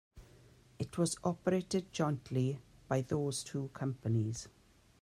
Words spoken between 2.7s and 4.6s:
by those two companies.